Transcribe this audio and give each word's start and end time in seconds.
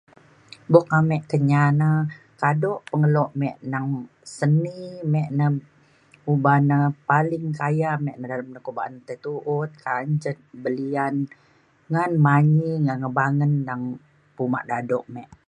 Buk 0.71 0.85
ame 0.97 1.17
Kenyah 1.31 1.69
na 1.81 1.89
kado 2.41 2.71
pengelo 2.89 3.25
me 3.39 3.47
neng 3.71 3.87
seni 4.37 4.75
me 5.11 5.21
na 5.37 5.45
uban 6.33 6.65
um 6.77 6.85
paling 7.09 7.47
kaya 7.59 7.91
me 8.05 8.11
na 8.15 8.25
dalem 8.31 8.49
ko 8.65 8.69
ba’an 8.77 8.93
tu’ut 9.23 9.69
kancet 9.85 10.37
belian 10.63 11.15
ngan 11.91 12.11
manyi 12.25 12.69
ngan 12.85 13.03
kebangen 13.05 13.53
neng 13.67 13.83
uma 14.43 14.59
dado 14.69 14.97
me 15.13 15.23